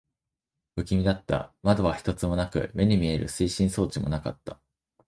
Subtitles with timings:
[0.75, 1.53] 不気味だった。
[1.61, 4.59] 窓は一つもなく、目に見える推進装置もなかった。